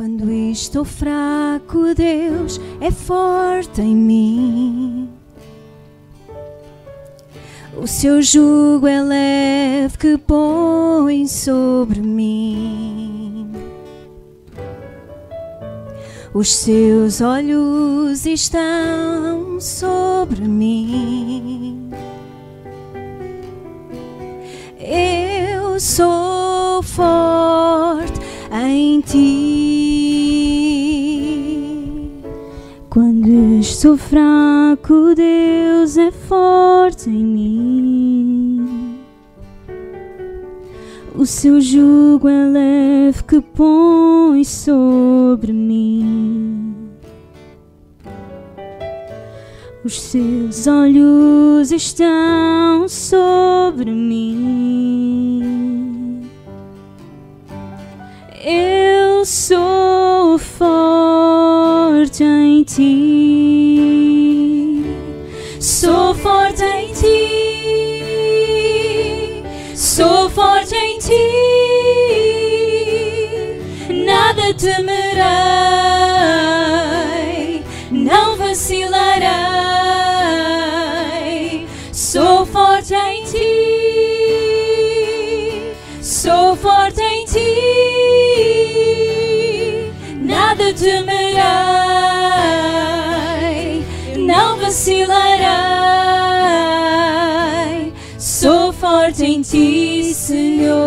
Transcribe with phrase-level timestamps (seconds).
[0.00, 5.10] Quando estou fraco, Deus é forte em mim.
[7.76, 13.52] O seu jugo é leve que põe sobre mim.
[16.32, 21.90] Os seus olhos estão sobre mim.
[24.78, 28.18] Eu sou forte
[28.50, 29.59] em ti.
[33.80, 38.98] Estou fraco, Deus é forte em mim.
[41.14, 46.74] O seu jugo é leve que põe sobre mim.
[49.82, 55.40] Os seus olhos estão sobre mim.
[58.44, 63.69] Eu sou forte em ti.
[65.80, 67.16] Sou forte em ti.
[69.74, 71.14] Sou forte em ti.
[74.04, 75.24] Nada temerei.
[77.90, 79.30] Não vacilarei.
[81.94, 83.62] Sou forte em ti.
[86.02, 87.54] Sou forte em ti.
[90.20, 91.19] Nada temerei.
[98.72, 100.78] Forte em ti, Senhor.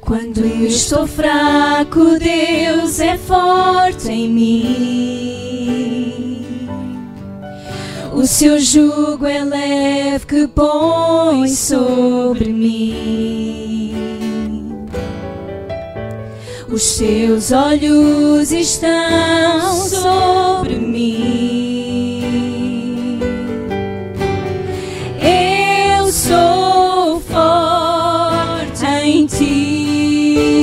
[0.00, 5.30] Quando estou fraco, Deus é forte em mim.
[8.12, 13.29] O seu jugo é leve que põe sobre mim.
[16.80, 22.30] Os seus olhos estão sobre mim.
[25.20, 30.56] Eu sou forte em ti.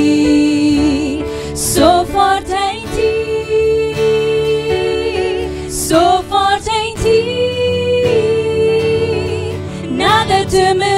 [1.54, 3.94] Sou forte em ti.
[5.70, 7.22] Sou forte em ti.
[9.92, 10.97] Nada temerei.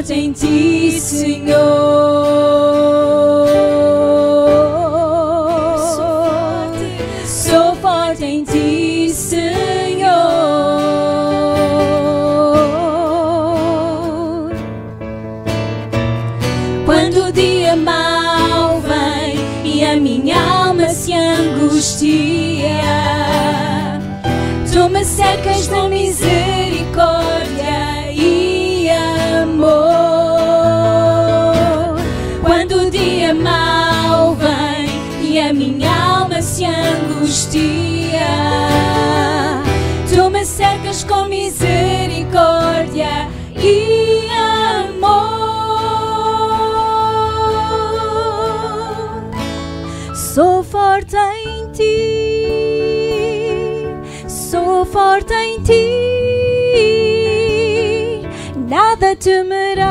[0.00, 1.58] Forte em ti, Senhor.
[7.26, 10.08] Sou forte em ti, Senhor.
[16.86, 19.36] Quando o dia mau vem
[19.66, 22.70] e a minha alma se angustia,
[24.72, 27.79] tu me cercas de misericórdia
[41.40, 45.30] misericórdia e amor.
[50.14, 52.76] Sou forte em ti,
[54.28, 55.82] sou forte em ti,
[58.68, 59.86] nada temerei,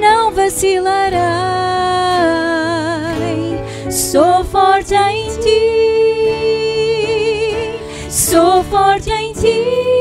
[0.00, 1.22] não vacilarei.
[3.90, 5.93] Sou forte em ti,
[8.74, 9.93] sou forte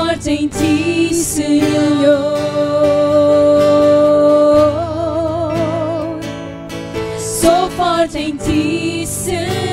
[0.00, 2.34] Forte em ti, Senhor.
[7.18, 9.69] Sou forte em ti, Senhor.